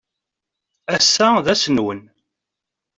Ass-a 0.95 1.27
d 1.45 1.47
ass-nnwen. 1.53 2.01